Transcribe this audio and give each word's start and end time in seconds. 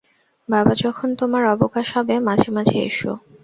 বাবা, 0.49 0.73
যখন 0.83 1.09
তোমার 1.19 1.43
অবকাশ 1.55 1.87
হবে 1.95 2.13
মাঝে 2.27 2.49
মাঝে 2.57 2.77
এসো। 2.89 3.11